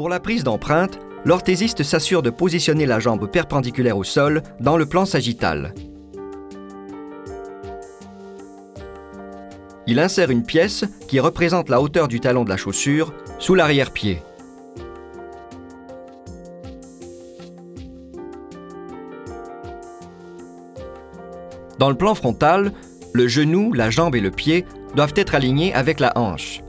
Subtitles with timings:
[0.00, 4.86] Pour la prise d'empreinte, l'orthésiste s'assure de positionner la jambe perpendiculaire au sol dans le
[4.86, 5.74] plan sagittal.
[9.86, 14.22] Il insère une pièce qui représente la hauteur du talon de la chaussure sous l'arrière-pied.
[21.78, 22.72] Dans le plan frontal,
[23.12, 24.64] le genou, la jambe et le pied
[24.94, 26.62] doivent être alignés avec la hanche.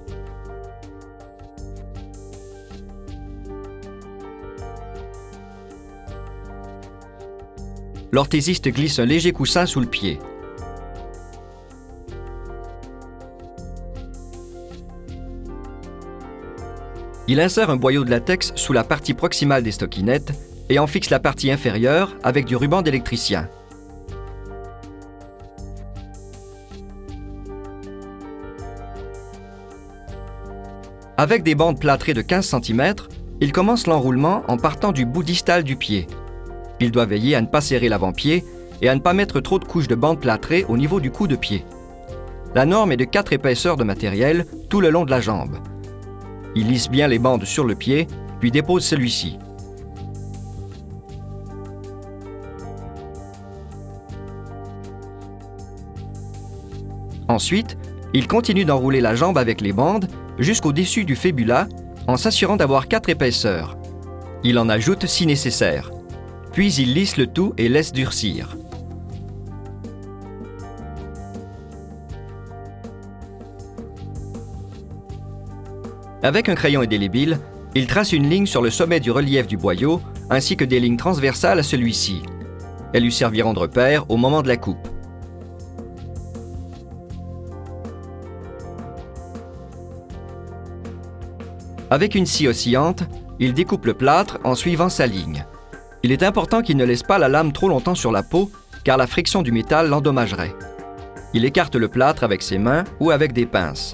[8.14, 10.20] L'orthésiste glisse un léger coussin sous le pied.
[17.30, 20.34] Il insère un boyau de latex sous la partie proximale des stockinettes
[20.70, 23.48] et en fixe la partie inférieure avec du ruban d'électricien.
[31.16, 32.96] Avec des bandes plâtrées de 15 cm,
[33.40, 36.08] il commence l'enroulement en partant du bout distal du pied.
[36.82, 38.44] Il doit veiller à ne pas serrer l'avant-pied
[38.82, 41.28] et à ne pas mettre trop de couches de bandes plâtrées au niveau du cou
[41.28, 41.64] de pied.
[42.56, 45.60] La norme est de 4 épaisseurs de matériel tout le long de la jambe.
[46.56, 48.08] Il lisse bien les bandes sur le pied,
[48.40, 49.38] puis dépose celui-ci.
[57.28, 57.78] Ensuite,
[58.14, 60.08] il continue d'enrouler la jambe avec les bandes
[60.40, 61.68] jusqu'au-dessus du fébula
[62.08, 63.78] en s'assurant d'avoir quatre épaisseurs.
[64.44, 65.92] Il en ajoute si nécessaire.
[66.54, 68.58] Puis il lisse le tout et laisse durcir.
[76.24, 77.40] Avec un crayon indélébile,
[77.74, 80.98] il trace une ligne sur le sommet du relief du boyau ainsi que des lignes
[80.98, 82.22] transversales à celui-ci.
[82.94, 84.88] Elles lui serviront de repère au moment de la coupe.
[91.90, 93.04] Avec une scie oscillante,
[93.40, 95.46] il découpe le plâtre en suivant sa ligne.
[96.04, 98.50] Il est important qu'il ne laisse pas la lame trop longtemps sur la peau,
[98.84, 100.56] car la friction du métal l'endommagerait.
[101.34, 103.94] Il écarte le plâtre avec ses mains ou avec des pinces.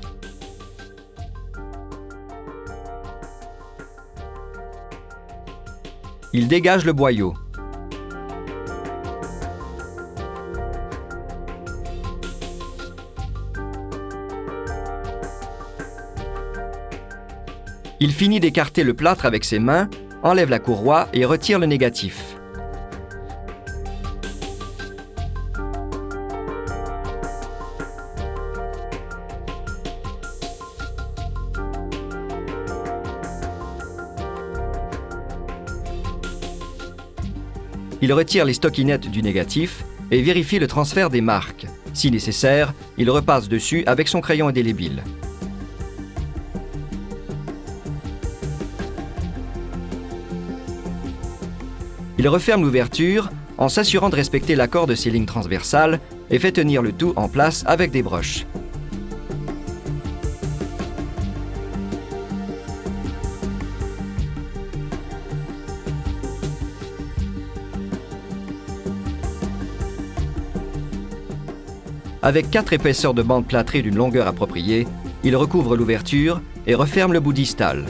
[6.33, 7.33] Il dégage le boyau.
[17.99, 19.89] Il finit d'écarter le plâtre avec ses mains,
[20.23, 22.37] enlève la courroie et retire le négatif.
[37.99, 41.65] Il retire les stockinettes du négatif et vérifie le transfert des marques.
[41.93, 45.03] Si nécessaire, il repasse dessus avec son crayon indélébile.
[52.19, 53.29] Il referme l'ouverture
[53.59, 55.99] en s'assurant de respecter l'accord de ses lignes transversales
[56.31, 58.45] et fait tenir le tout en place avec des broches.
[72.23, 74.87] Avec quatre épaisseurs de bande plâtrée d'une longueur appropriée,
[75.23, 77.85] il recouvre l'ouverture et referme le bout distal.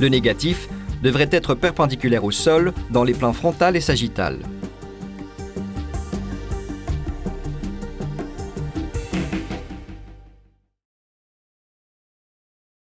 [0.00, 0.68] Le négatif
[1.02, 4.38] devrait être perpendiculaire au sol dans les plans frontal et sagittal.